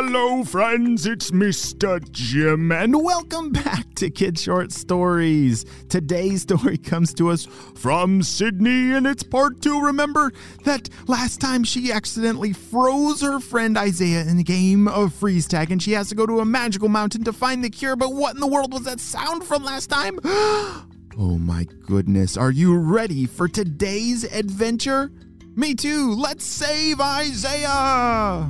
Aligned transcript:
hello, 0.00 0.44
friends. 0.44 1.06
It's 1.06 1.32
Mr. 1.32 1.98
Jim, 2.12 2.70
and 2.70 3.02
welcome 3.02 3.50
back 3.50 3.94
to 3.96 4.08
Kid 4.10 4.38
Short 4.38 4.70
Stories. 4.70 5.64
Today's 5.88 6.42
story 6.42 6.78
comes 6.92 7.12
to 7.14 7.30
us 7.30 7.46
from 7.74 8.22
Sydney, 8.22 8.92
and 8.92 9.08
it's 9.08 9.24
part 9.24 9.60
two. 9.60 9.80
Remember 9.80 10.32
that 10.62 10.88
last 11.08 11.40
time 11.40 11.64
she 11.64 11.90
accidentally 11.90 12.52
froze 12.52 13.22
her 13.22 13.40
friend 13.40 13.76
Isaiah 13.76 14.22
in 14.22 14.38
a 14.38 14.44
game 14.44 14.86
of 14.86 15.12
freeze 15.12 15.48
tag, 15.48 15.72
and 15.72 15.82
she 15.82 15.92
has 15.92 16.08
to 16.10 16.14
go 16.14 16.26
to 16.26 16.38
a 16.38 16.44
magical 16.44 16.88
mountain 16.88 17.24
to 17.24 17.32
find 17.32 17.64
the 17.64 17.70
cure. 17.70 17.96
But 17.96 18.12
what 18.12 18.34
in 18.34 18.40
the 18.40 18.46
world 18.46 18.72
was 18.72 18.84
that 18.84 19.00
sound 19.00 19.42
from 19.42 19.64
last 19.64 19.90
time? 19.90 20.20
Oh 21.20 21.36
my 21.36 21.66
goodness, 21.84 22.36
are 22.36 22.52
you 22.52 22.78
ready 22.78 23.26
for 23.26 23.48
today's 23.48 24.22
adventure? 24.22 25.10
Me 25.56 25.74
too, 25.74 26.12
let's 26.12 26.44
save 26.44 27.00
Isaiah! 27.00 28.48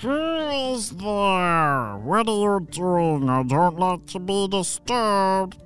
Who 0.00 0.74
is 0.74 0.90
there? 0.90 1.96
What 1.98 2.28
are 2.28 2.60
you 2.60 2.66
doing? 2.70 3.28
I 3.28 3.42
don't 3.42 3.78
like 3.78 4.06
to 4.08 4.18
be 4.18 4.48
disturbed. 4.48 5.56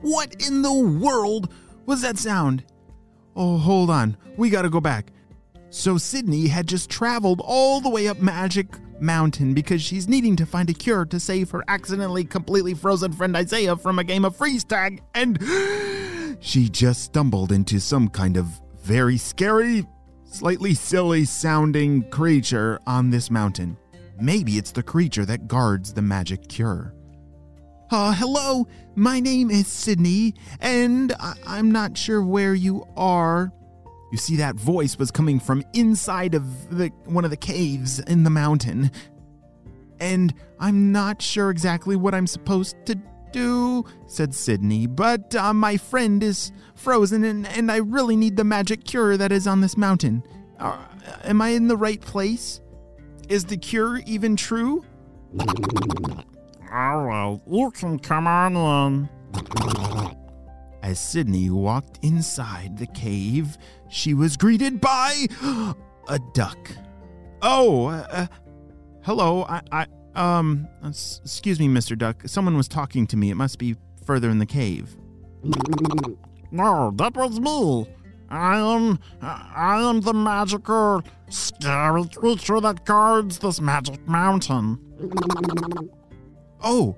What 0.00 0.34
in 0.46 0.62
the 0.62 0.72
world 0.72 1.52
was 1.84 2.02
that 2.02 2.18
sound? 2.18 2.64
Oh, 3.34 3.58
hold 3.58 3.90
on. 3.90 4.16
We 4.36 4.50
gotta 4.50 4.70
go 4.70 4.80
back. 4.80 5.12
So, 5.70 5.98
Sydney 5.98 6.46
had 6.46 6.66
just 6.66 6.88
traveled 6.88 7.42
all 7.44 7.80
the 7.80 7.90
way 7.90 8.08
up 8.08 8.20
Magic 8.20 8.66
Mountain 9.00 9.52
because 9.52 9.82
she's 9.82 10.08
needing 10.08 10.36
to 10.36 10.46
find 10.46 10.70
a 10.70 10.72
cure 10.72 11.04
to 11.04 11.20
save 11.20 11.50
her 11.50 11.62
accidentally 11.68 12.24
completely 12.24 12.72
frozen 12.74 13.12
friend 13.12 13.36
Isaiah 13.36 13.76
from 13.76 13.98
a 13.98 14.04
game 14.04 14.24
of 14.24 14.34
freeze 14.36 14.64
tag, 14.64 15.02
and 15.14 15.38
she 16.40 16.68
just 16.68 17.02
stumbled 17.02 17.52
into 17.52 17.78
some 17.78 18.08
kind 18.08 18.36
of 18.36 18.46
very 18.82 19.18
scary, 19.18 19.84
slightly 20.36 20.74
silly 20.74 21.24
sounding 21.24 22.02
creature 22.10 22.78
on 22.86 23.08
this 23.08 23.30
mountain. 23.30 23.74
Maybe 24.20 24.58
it's 24.58 24.70
the 24.70 24.82
creature 24.82 25.24
that 25.24 25.48
guards 25.48 25.94
the 25.94 26.02
magic 26.02 26.46
cure. 26.48 26.92
Uh, 27.90 28.12
hello, 28.12 28.66
my 28.96 29.18
name 29.18 29.50
is 29.50 29.66
Sydney, 29.66 30.34
and 30.60 31.14
I- 31.18 31.36
I'm 31.46 31.70
not 31.70 31.96
sure 31.96 32.22
where 32.22 32.54
you 32.54 32.84
are. 32.98 33.50
You 34.12 34.18
see, 34.18 34.36
that 34.36 34.56
voice 34.56 34.98
was 34.98 35.10
coming 35.10 35.40
from 35.40 35.62
inside 35.72 36.34
of 36.34 36.44
the 36.68 36.88
one 37.06 37.24
of 37.24 37.30
the 37.30 37.36
caves 37.38 37.98
in 38.00 38.22
the 38.22 38.30
mountain, 38.30 38.90
and 40.00 40.34
I'm 40.60 40.92
not 40.92 41.22
sure 41.22 41.48
exactly 41.50 41.96
what 41.96 42.14
I'm 42.14 42.26
supposed 42.26 42.76
to 42.86 42.98
do," 43.36 43.84
said 44.06 44.34
Sydney. 44.34 44.86
"But 44.86 45.34
uh, 45.34 45.52
my 45.52 45.76
friend 45.76 46.22
is 46.22 46.52
frozen, 46.74 47.22
and, 47.24 47.46
and 47.46 47.70
I 47.70 47.76
really 47.76 48.16
need 48.16 48.36
the 48.36 48.44
magic 48.44 48.84
cure 48.84 49.16
that 49.16 49.30
is 49.30 49.46
on 49.46 49.60
this 49.60 49.76
mountain. 49.76 50.22
Uh, 50.58 50.78
am 51.24 51.40
I 51.42 51.50
in 51.50 51.68
the 51.68 51.76
right 51.76 52.00
place? 52.00 52.60
Is 53.28 53.44
the 53.44 53.56
cure 53.56 54.00
even 54.06 54.36
true?" 54.36 54.84
All 56.72 57.04
right, 57.04 57.40
you 57.48 57.70
can 57.70 57.98
come 57.98 58.26
on 58.26 58.56
in. 58.56 59.08
As 60.82 61.00
Sydney 61.00 61.50
walked 61.50 61.98
inside 62.02 62.78
the 62.78 62.86
cave, 62.86 63.58
she 63.88 64.14
was 64.14 64.36
greeted 64.36 64.80
by 64.80 65.26
a 66.08 66.18
duck. 66.32 66.70
Oh, 67.42 67.86
uh, 67.86 68.06
uh, 68.10 68.26
hello. 69.02 69.44
I, 69.44 69.60
I, 69.72 69.86
um, 70.16 70.68
excuse 70.84 71.60
me, 71.60 71.68
Mr. 71.68 71.96
Duck. 71.96 72.22
Someone 72.26 72.56
was 72.56 72.68
talking 72.68 73.06
to 73.08 73.16
me. 73.16 73.30
It 73.30 73.36
must 73.36 73.58
be 73.58 73.76
further 74.04 74.30
in 74.30 74.38
the 74.38 74.46
cave. 74.46 74.96
No, 76.50 76.92
that 76.96 77.14
was 77.14 77.38
me. 77.38 77.86
I 78.28 78.58
am, 78.58 78.98
I 79.20 79.82
am 79.82 80.00
the 80.00 80.12
magical, 80.12 81.02
scary 81.30 82.08
creature 82.08 82.60
that 82.60 82.84
guards 82.84 83.38
this 83.38 83.60
magic 83.60 84.06
mountain. 84.08 84.78
Oh, 86.60 86.96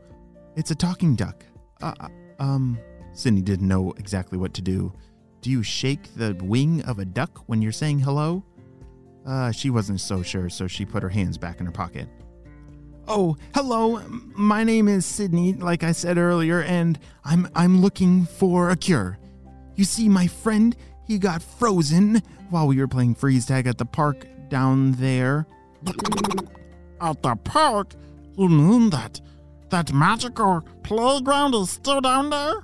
it's 0.57 0.71
a 0.71 0.75
talking 0.75 1.17
duck. 1.17 1.45
Uh, 1.83 1.93
uh, 2.01 2.09
um, 2.39 2.79
Sydney 3.13 3.43
didn't 3.43 3.69
know 3.69 3.93
exactly 3.99 4.39
what 4.39 4.55
to 4.55 4.63
do. 4.63 4.93
Do 5.43 5.51
you 5.51 5.63
shake 5.63 6.15
the 6.15 6.35
wing 6.43 6.83
of 6.85 6.99
a 6.99 7.05
duck 7.05 7.43
when 7.47 7.61
you're 7.61 7.73
saying 7.73 7.99
hello? 7.99 8.43
Uh, 9.27 9.51
she 9.53 9.69
wasn't 9.71 10.01
so 10.01 10.23
sure, 10.23 10.49
so 10.49 10.67
she 10.67 10.87
put 10.87 11.03
her 11.03 11.09
hands 11.09 11.37
back 11.37 11.61
in 11.61 11.67
her 11.67 11.73
pocket. 11.73 12.09
Oh, 13.11 13.37
hello. 13.55 14.03
My 14.37 14.65
name 14.65 14.87
is 14.87 15.07
Sydney, 15.07 15.55
like 15.55 15.83
I 15.83 15.93
said 15.93 16.19
earlier, 16.19 16.61
and 16.63 16.99
I'm 17.25 17.49
I'm 17.55 17.81
looking 17.81 18.27
for 18.27 18.71
a 18.71 18.77
cure. 18.77 19.19
You 19.77 19.85
see, 19.85 20.09
my 20.09 20.27
friend, 20.27 20.77
he 21.07 21.19
got 21.19 21.43
frozen 21.43 22.23
while 22.51 22.67
we 22.67 22.77
were 22.77 22.89
playing 22.89 23.15
freeze 23.15 23.47
tag 23.47 23.67
at 23.67 23.79
the 23.79 23.87
park 23.87 24.27
down 24.51 24.93
there. 24.93 25.47
At 27.01 27.23
the 27.23 27.35
park? 27.37 27.95
You 28.37 28.49
mean 28.49 28.91
that, 28.91 29.21
that 29.71 29.93
magical 29.93 30.63
playground 30.83 31.55
is 31.55 31.71
still 31.71 32.01
down 32.01 32.31
there? 32.31 32.63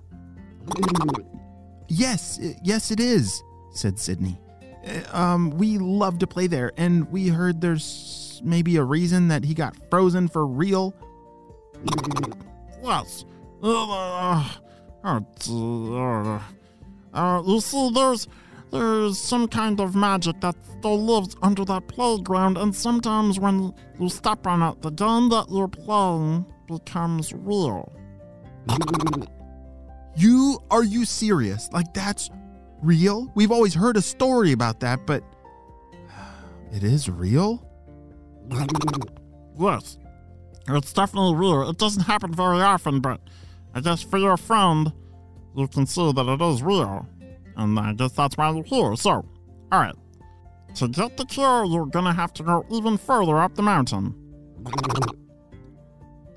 Yes, 1.88 2.38
yes, 2.62 2.90
it 2.90 3.00
is, 3.00 3.42
said 3.72 3.98
Sydney. 3.98 4.38
Uh, 4.86 5.16
Um, 5.16 5.50
we 5.50 5.78
love 5.78 6.18
to 6.18 6.26
play 6.26 6.46
there, 6.48 6.72
and 6.76 7.10
we 7.10 7.28
heard 7.28 7.60
there's 7.60 7.84
maybe 8.44 8.76
a 8.76 8.84
reason 8.84 9.28
that 9.28 9.44
he 9.44 9.54
got 9.54 9.76
frozen 9.90 10.28
for 10.28 10.46
real. 10.46 10.94
Yes. 12.82 13.24
Uh, 13.62 14.48
oh, 15.04 15.26
dear. 15.40 16.40
Uh, 17.14 17.42
you 17.46 17.60
see, 17.60 17.90
there's 17.94 18.28
there's 18.70 19.18
some 19.18 19.46
kind 19.46 19.80
of 19.80 19.94
magic 19.94 20.40
that 20.40 20.56
still 20.78 21.00
lives 21.00 21.36
under 21.42 21.64
that 21.64 21.86
playground, 21.86 22.58
and 22.58 22.74
sometimes 22.74 23.38
when 23.38 23.72
you 24.00 24.08
step 24.08 24.46
on 24.46 24.62
it, 24.62 24.82
the 24.82 24.90
game 24.90 25.28
that 25.28 25.46
you're 25.50 25.68
playing 25.68 26.44
becomes 26.66 27.32
real. 27.32 27.92
You 30.16 30.58
are 30.70 30.84
you 30.84 31.04
serious? 31.04 31.70
Like 31.72 31.94
that's 31.94 32.30
real? 32.82 33.30
We've 33.34 33.52
always 33.52 33.74
heard 33.74 33.96
a 33.96 34.02
story 34.02 34.52
about 34.52 34.80
that, 34.80 35.06
but 35.06 35.22
it 36.72 36.82
is 36.82 37.08
real? 37.08 37.64
Yes, 39.58 39.98
it's 40.68 40.92
definitely 40.92 41.34
real. 41.36 41.68
It 41.68 41.78
doesn't 41.78 42.02
happen 42.02 42.32
very 42.32 42.60
often, 42.60 43.00
but 43.00 43.20
I 43.74 43.80
guess 43.80 44.02
for 44.02 44.18
your 44.18 44.36
friend, 44.36 44.92
you 45.56 45.68
can 45.68 45.86
see 45.86 46.12
that 46.12 46.26
it 46.26 46.42
is 46.42 46.62
real. 46.62 47.06
And 47.56 47.78
I 47.78 47.92
guess 47.92 48.12
that's 48.12 48.36
why 48.36 48.50
you're 48.50 48.64
here. 48.64 48.96
So, 48.96 49.24
alright. 49.72 49.94
To 50.76 50.88
get 50.88 51.16
the 51.16 51.24
cure, 51.24 51.64
you're 51.64 51.86
gonna 51.86 52.12
have 52.12 52.32
to 52.34 52.42
go 52.42 52.66
even 52.70 52.98
further 52.98 53.38
up 53.38 53.54
the 53.54 53.62
mountain. 53.62 54.14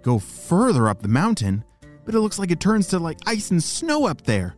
Go 0.04 0.20
further 0.20 0.88
up 0.88 1.02
the 1.02 1.08
mountain, 1.08 1.64
but 2.06 2.14
it 2.14 2.20
looks 2.20 2.38
like 2.38 2.52
it 2.52 2.60
turns 2.60 2.88
to 2.90 3.00
like 3.00 3.18
ice 3.26 3.52
and 3.52 3.64
snow 3.64 4.06
up 4.06 4.22
there. 4.24 4.56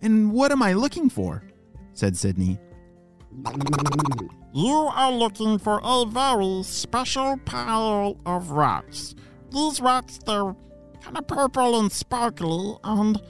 And 0.00 0.32
what 0.32 0.50
am 0.50 0.62
I 0.62 0.72
looking 0.72 1.08
for? 1.08 1.44
said 1.94 2.16
Sydney. 2.16 2.58
You 4.54 4.90
are 4.94 5.12
looking 5.12 5.58
for 5.58 5.80
a 5.82 6.04
very 6.06 6.62
special 6.62 7.38
pile 7.44 8.16
of 8.26 8.50
rocks. 8.50 9.14
These 9.50 9.80
rocks, 9.80 10.18
they're 10.26 10.54
kind 11.00 11.18
of 11.18 11.26
purple 11.26 11.80
and 11.80 11.90
sparkly, 11.90 12.76
and 12.84 13.20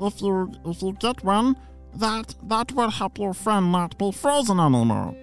if 0.00 0.20
you 0.20 0.52
if 0.64 0.82
you 0.82 0.92
get 0.94 1.24
one, 1.24 1.56
that 1.94 2.34
that 2.44 2.72
will 2.72 2.90
help 2.90 3.18
your 3.18 3.34
friend 3.34 3.72
not 3.72 3.96
be 3.98 4.12
frozen 4.12 4.60
anymore. 4.60 5.14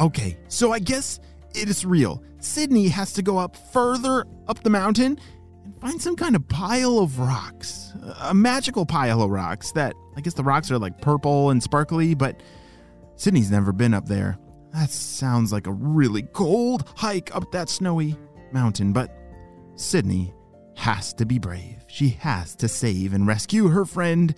Okay, 0.00 0.36
so 0.48 0.72
I 0.72 0.78
guess 0.78 1.20
it 1.54 1.68
is 1.68 1.84
real. 1.84 2.22
Sydney 2.40 2.88
has 2.88 3.12
to 3.14 3.22
go 3.22 3.38
up 3.38 3.56
further 3.72 4.24
up 4.46 4.62
the 4.62 4.70
mountain 4.70 5.18
and 5.68 5.80
find 5.80 6.00
some 6.00 6.16
kind 6.16 6.34
of 6.34 6.48
pile 6.48 6.98
of 6.98 7.18
rocks. 7.18 7.92
A 8.22 8.34
magical 8.34 8.86
pile 8.86 9.22
of 9.22 9.30
rocks 9.30 9.72
that 9.72 9.94
I 10.16 10.20
guess 10.20 10.34
the 10.34 10.44
rocks 10.44 10.70
are 10.70 10.78
like 10.78 11.00
purple 11.00 11.50
and 11.50 11.62
sparkly, 11.62 12.14
but 12.14 12.40
Sydney's 13.16 13.50
never 13.50 13.72
been 13.72 13.94
up 13.94 14.06
there. 14.06 14.38
That 14.72 14.90
sounds 14.90 15.52
like 15.52 15.66
a 15.66 15.72
really 15.72 16.22
cold 16.22 16.88
hike 16.96 17.34
up 17.34 17.50
that 17.52 17.68
snowy 17.68 18.16
mountain, 18.52 18.92
but 18.92 19.14
Sydney 19.76 20.32
has 20.76 21.12
to 21.14 21.26
be 21.26 21.38
brave. 21.38 21.84
She 21.88 22.10
has 22.10 22.54
to 22.56 22.68
save 22.68 23.12
and 23.12 23.26
rescue 23.26 23.68
her 23.68 23.84
friend, 23.84 24.34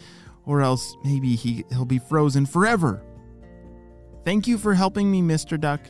or 0.47 0.63
else 0.63 0.97
maybe 1.05 1.35
he, 1.37 1.65
he'll 1.71 1.85
be 1.85 1.99
frozen 1.99 2.47
forever. 2.47 3.03
Thank 4.25 4.47
you 4.47 4.59
for 4.59 4.75
helping 4.75 5.11
me, 5.11 5.23
Mr. 5.23 5.61
Duck, 5.61 5.81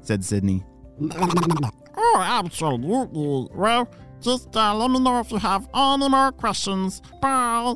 said 0.00 0.24
Sydney. 0.24 0.64
Oh, 1.98 2.20
absolutely. 2.22 3.48
Well, 3.54 3.90
just 4.20 4.56
uh, 4.56 4.74
let 4.74 4.90
me 4.90 4.98
know 4.98 5.20
if 5.20 5.30
you 5.30 5.38
have 5.38 5.68
any 5.74 6.08
more 6.08 6.32
questions. 6.32 7.02
Bye. 7.20 7.74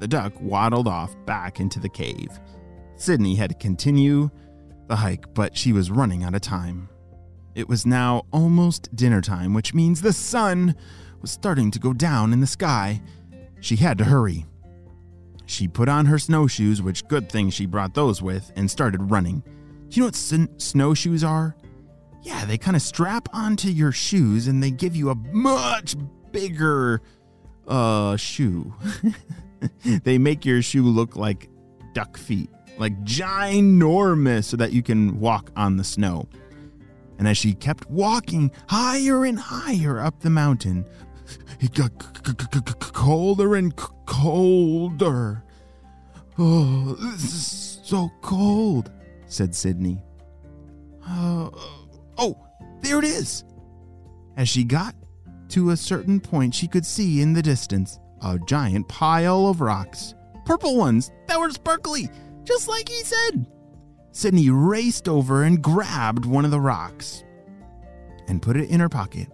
The 0.00 0.08
duck 0.08 0.32
waddled 0.40 0.88
off 0.88 1.14
back 1.26 1.60
into 1.60 1.78
the 1.78 1.88
cave. 1.88 2.28
Sydney 2.96 3.34
had 3.36 3.50
to 3.50 3.56
continue 3.56 4.30
the 4.88 4.96
hike, 4.96 5.32
but 5.34 5.56
she 5.56 5.72
was 5.72 5.90
running 5.90 6.24
out 6.24 6.34
of 6.34 6.40
time. 6.40 6.88
It 7.54 7.68
was 7.68 7.84
now 7.84 8.22
almost 8.32 8.94
dinner 8.96 9.20
time, 9.20 9.54
which 9.54 9.74
means 9.74 10.00
the 10.00 10.12
sun 10.12 10.74
was 11.20 11.30
starting 11.30 11.70
to 11.70 11.78
go 11.78 11.92
down 11.92 12.32
in 12.32 12.40
the 12.40 12.46
sky. 12.46 13.00
She 13.60 13.76
had 13.76 13.98
to 13.98 14.04
hurry. 14.04 14.46
She 15.46 15.68
put 15.68 15.88
on 15.88 16.06
her 16.06 16.18
snowshoes, 16.18 16.80
which 16.80 17.06
good 17.08 17.30
thing 17.30 17.50
she 17.50 17.66
brought 17.66 17.94
those 17.94 18.22
with, 18.22 18.50
and 18.56 18.70
started 18.70 19.10
running. 19.10 19.42
You 19.90 20.00
know 20.00 20.06
what 20.06 20.14
sn- 20.14 20.48
snowshoes 20.58 21.22
are? 21.22 21.54
Yeah, 22.22 22.44
they 22.44 22.56
kind 22.58 22.76
of 22.76 22.82
strap 22.82 23.28
onto 23.32 23.68
your 23.68 23.92
shoes 23.92 24.46
and 24.46 24.62
they 24.62 24.70
give 24.70 24.94
you 24.94 25.10
a 25.10 25.14
much 25.14 25.96
bigger 26.30 27.02
uh 27.66 28.16
shoe. 28.16 28.72
they 30.04 30.18
make 30.18 30.44
your 30.44 30.62
shoe 30.62 30.84
look 30.84 31.16
like 31.16 31.48
duck 31.94 32.16
feet, 32.16 32.50
like 32.78 32.98
ginormous 33.04 34.44
so 34.44 34.56
that 34.56 34.72
you 34.72 34.82
can 34.82 35.18
walk 35.20 35.50
on 35.56 35.76
the 35.76 35.84
snow. 35.84 36.28
And 37.18 37.28
as 37.28 37.36
she 37.38 37.54
kept 37.54 37.88
walking 37.90 38.50
higher 38.68 39.24
and 39.24 39.38
higher 39.38 40.00
up 40.00 40.20
the 40.20 40.30
mountain, 40.30 40.84
it 41.60 41.72
got 41.74 41.90
c- 42.02 42.32
c- 42.52 42.58
c- 42.58 42.74
colder 42.92 43.54
and 43.54 43.74
colder. 44.06 45.44
Oh, 46.38 46.94
this 46.94 47.24
is 47.24 47.80
so 47.84 48.10
cold, 48.22 48.90
said 49.26 49.54
Sydney. 49.54 50.02
There 52.92 52.98
it 52.98 53.06
is. 53.06 53.44
As 54.36 54.50
she 54.50 54.64
got 54.64 54.94
to 55.48 55.70
a 55.70 55.76
certain 55.78 56.20
point, 56.20 56.54
she 56.54 56.68
could 56.68 56.84
see 56.84 57.22
in 57.22 57.32
the 57.32 57.40
distance 57.40 57.98
a 58.20 58.38
giant 58.46 58.86
pile 58.86 59.46
of 59.46 59.62
rocks. 59.62 60.14
Purple 60.44 60.76
ones 60.76 61.10
that 61.26 61.40
were 61.40 61.48
sparkly, 61.48 62.10
just 62.44 62.68
like 62.68 62.90
he 62.90 63.02
said. 63.02 63.46
Sydney 64.10 64.50
raced 64.50 65.08
over 65.08 65.44
and 65.44 65.62
grabbed 65.62 66.26
one 66.26 66.44
of 66.44 66.50
the 66.50 66.60
rocks 66.60 67.24
and 68.28 68.42
put 68.42 68.58
it 68.58 68.68
in 68.68 68.80
her 68.80 68.90
pocket. 68.90 69.28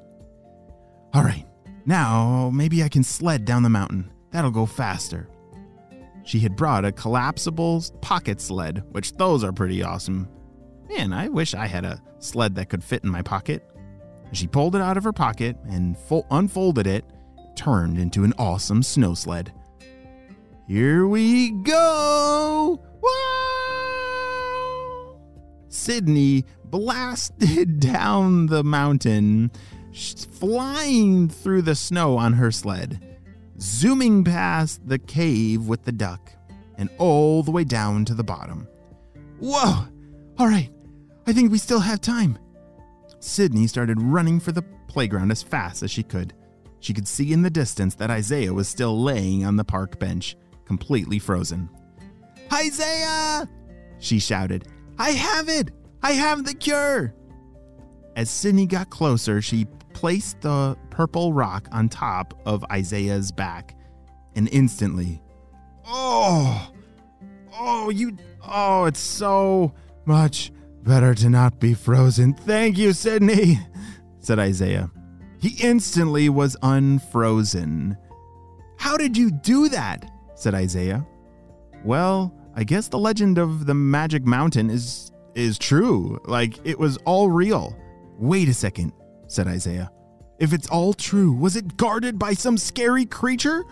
All 1.13 1.25
right, 1.25 1.45
now 1.85 2.53
maybe 2.55 2.85
I 2.85 2.89
can 2.89 3.03
sled 3.03 3.45
down 3.45 3.65
the 3.65 3.69
mountain. 3.71 4.09
That'll 4.31 4.53
go 4.53 4.67
faster. 4.67 5.29
She 6.23 6.39
had 6.39 6.55
brought 6.55 6.85
a 6.85 6.93
collapsible 6.93 7.83
pocket 8.03 8.41
sled, 8.41 8.85
which 8.93 9.15
those 9.15 9.43
are 9.43 9.53
pretty 9.53 9.83
awesome. 9.83 10.29
Man, 10.89 11.13
I 11.13 11.29
wish 11.29 11.55
I 11.55 11.67
had 11.67 11.85
a 11.85 12.03
sled 12.19 12.55
that 12.57 12.69
could 12.69 12.83
fit 12.83 13.05
in 13.05 13.11
my 13.11 13.23
pocket. 13.23 13.69
She 14.33 14.47
pulled 14.47 14.75
it 14.75 14.83
out 14.83 14.97
of 14.97 15.05
her 15.05 15.13
pocket 15.13 15.57
and 15.69 15.97
fo- 15.97 16.27
unfolded 16.31 16.87
it, 16.87 17.05
turned 17.57 17.99
into 17.99 18.25
an 18.25 18.33
awesome 18.39 18.83
snow 18.83 19.15
sled. 19.15 19.53
Here 20.67 21.07
we 21.07 21.51
go! 21.51 22.83
Wow! 23.03 23.09
Sydney 25.69 26.45
blasted 26.65 27.81
down 27.93 28.47
the 28.47 28.63
mountain, 28.63 29.51
flying 30.33 31.29
through 31.29 31.63
the 31.63 31.75
snow 31.75 32.19
on 32.19 32.35
her 32.35 32.51
sled, 32.51 33.19
zooming 33.61 34.25
past 34.25 34.87
the 34.87 34.99
cave 34.99 35.67
with 35.67 35.85
the 35.85 35.93
duck, 35.93 36.33
and 36.77 36.91
all 36.99 37.43
the 37.43 37.51
way 37.51 37.65
down 37.65 38.05
to 38.05 38.15
the 38.15 38.25
bottom. 38.25 38.69
Whoa! 39.41 39.87
All 40.39 40.47
right, 40.47 40.71
I 41.29 41.33
think 41.35 41.53
we 41.53 41.59
still 41.59 41.81
have 41.81 42.01
time. 42.01 42.39
Sydney 43.21 43.67
started 43.67 44.01
running 44.01 44.41
for 44.41 44.51
the 44.51 44.63
playground 44.87 45.31
as 45.31 45.43
fast 45.43 45.83
as 45.83 45.91
she 45.91 46.03
could. 46.03 46.33
She 46.81 46.95
could 46.95 47.07
see 47.07 47.35
in 47.35 47.43
the 47.43 47.51
distance 47.51 47.95
that 47.97 48.11
Isaiah 48.11 48.55
was 48.55 48.67
still 48.67 49.03
laying 49.03 49.45
on 49.45 49.55
the 49.55 49.63
park 49.63 49.99
bench, 49.99 50.39
completely 50.65 51.19
frozen. 51.19 51.69
Isaiah! 52.51 53.47
She 53.99 54.19
shouted. 54.19 54.69
I 54.99 55.11
have 55.11 55.51
it! 55.51 55.71
I 56.03 56.13
have 56.13 56.47
the 56.47 56.55
cure! 56.55 57.13
As 58.17 58.31
Sydney 58.31 58.65
got 58.65 58.89
closer, 58.89 59.43
she 59.43 59.67
placed 59.93 60.41
the 60.41 60.79
purple 60.89 61.35
rock 61.35 61.69
on 61.73 61.91
top 61.91 62.41
of 62.47 62.65
Isaiah's 62.73 63.33
back, 63.33 63.77
and 64.35 64.49
instantly, 64.51 65.21
oh, 65.87 66.73
oh, 67.53 67.91
you, 67.91 68.17
oh, 68.43 68.87
it's 68.87 68.99
so 68.99 69.75
much 70.07 70.53
better 70.89 71.15
to 71.15 71.29
not 71.29 71.61
be 71.61 71.75
frozen. 71.75 72.33
Thank 72.33 72.79
you, 72.79 72.95
Sydney, 72.95 73.59
said 74.21 74.39
Isaiah. 74.39 74.91
He 75.39 75.63
instantly 75.63 76.31
was 76.31 76.57
unfrozen. 76.63 77.95
How 78.79 78.97
did 78.97 79.15
you 79.15 79.31
do 79.31 79.69
that? 79.69 80.11
said 80.35 80.55
Isaiah. 80.55 81.07
Well, 81.85 82.35
I 82.55 82.65
guess 82.65 82.89
the 82.89 82.99
legend 82.99 83.37
of 83.37 83.67
the 83.67 83.75
magic 83.75 84.25
mountain 84.25 84.71
is 84.71 85.13
is 85.35 85.59
true. 85.59 86.19
Like 86.25 86.59
it 86.65 86.79
was 86.79 86.97
all 87.05 87.29
real. 87.29 87.77
Wait 88.19 88.49
a 88.49 88.55
second, 88.55 88.93
said 89.27 89.47
Isaiah. 89.47 89.93
If 90.39 90.55
it's 90.55 90.69
all 90.69 90.95
true, 90.95 91.33
was 91.33 91.55
it 91.55 91.77
guarded 91.77 92.19
by 92.19 92.33
some 92.33 92.57
scary 92.57 93.05
creature? 93.05 93.65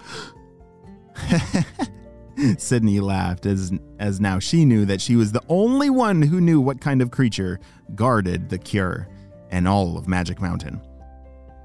Sydney 2.59 3.01
laughed 3.01 3.47
as 3.47 3.73
as 3.99 4.21
now 4.21 4.39
she 4.39 4.65
knew 4.65 4.85
that 4.85 5.01
she 5.01 5.17
was 5.17 5.33
the 5.33 5.43
only 5.49 5.91
one 5.91 6.23
who 6.23 6.41
knew 6.41 6.61
what 6.61 6.81
kind 6.81 7.01
of 7.01 7.11
creature 7.11 7.59
guarded 7.95 8.49
the 8.49 8.59
cure 8.59 9.09
and 9.51 9.67
all 9.67 9.97
of 9.97 10.09
Magic 10.09 10.41
Mountain. 10.41 10.81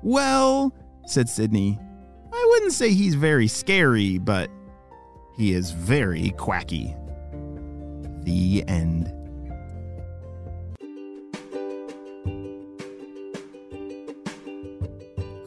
Well, 0.04 0.74
said 1.06 1.30
Sydney, 1.30 1.78
I 2.32 2.48
wouldn't 2.52 2.74
say 2.74 2.94
he's 2.94 3.16
very 3.16 3.48
scary, 3.48 4.18
but 4.18 4.50
he 5.38 5.54
is 5.54 5.72
very 5.72 6.32
quacky. 6.32 6.96
The 8.24 8.64
end. 8.68 9.12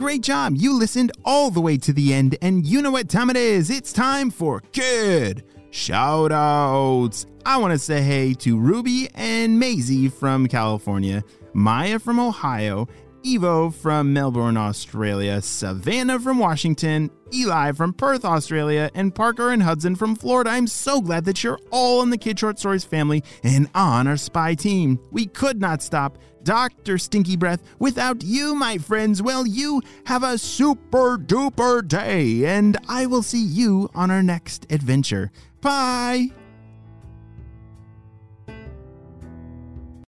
Great 0.05 0.21
job! 0.21 0.53
You 0.59 0.79
listened 0.79 1.13
all 1.25 1.51
the 1.51 1.63
way 1.63 1.79
to 1.79 1.91
the 1.91 2.13
end, 2.13 2.37
and 2.43 2.67
you 2.67 2.83
know 2.83 2.91
what 2.91 3.09
time 3.09 3.31
it 3.31 3.39
is. 3.39 3.71
It's 3.71 3.91
time 3.91 4.31
for 4.31 4.61
Kid 4.73 5.45
Shout 5.71 6.31
Outs. 6.31 7.25
I 7.47 7.57
want 7.57 7.73
to 7.73 7.79
say 7.79 8.03
hey 8.03 8.35
to 8.35 8.59
Ruby 8.59 9.09
and 9.15 9.59
Maisie 9.59 10.11
from 10.11 10.47
California, 10.47 11.25
Maya 11.55 11.99
from 11.99 12.21
Ohio, 12.21 12.87
Evo 13.25 13.73
from 13.73 14.13
Melbourne, 14.13 14.59
Australia, 14.59 15.41
Savannah 15.41 16.21
from 16.21 16.39
Washington, 16.39 17.11
Eli 17.33 17.73
from 17.73 17.95
Perth, 17.95 18.25
Australia, 18.25 18.91
and 18.95 19.15
Parker 19.15 19.51
and 19.51 19.63
Hudson 19.63 19.97
from 19.97 20.15
Florida. 20.15 20.51
I'm 20.51 20.67
so 20.67 21.01
glad 21.01 21.25
that 21.25 21.43
you're 21.43 21.59
all 21.71 22.03
in 22.03 22.11
the 22.11 22.19
Kid 22.19 22.39
Short 22.39 22.59
Stories 22.59 22.85
family 22.85 23.25
and 23.43 23.71
on 23.75 24.07
our 24.07 24.19
spy 24.19 24.55
team. 24.55 25.01
We 25.11 25.25
could 25.25 25.59
not 25.59 25.83
stop 25.83 26.19
Dr. 26.43 26.99
Stinky 26.99 27.37
Breath 27.37 27.63
without 27.79 28.23
you, 28.23 28.55
my 28.55 28.77
friends. 28.77 29.23
Well, 29.23 29.47
you 29.47 29.81
have 30.05 30.23
a 30.23 30.37
super 30.37 31.17
duper 31.17 31.87
day, 31.87 32.45
and 32.45 32.77
I 32.89 33.07
will 33.07 33.23
see 33.23 33.43
you 33.43 33.89
on 33.95 34.11
our 34.11 34.23
next 34.23 34.67
adventure. 34.71 35.33
Bye! 35.63 36.31